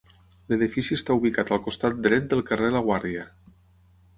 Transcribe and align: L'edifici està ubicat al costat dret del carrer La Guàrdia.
L'edifici 0.53 0.95
està 0.99 1.17
ubicat 1.19 1.51
al 1.57 1.61
costat 1.67 1.99
dret 2.07 2.27
del 2.33 2.41
carrer 2.49 2.73
La 2.77 2.83
Guàrdia. 2.89 3.29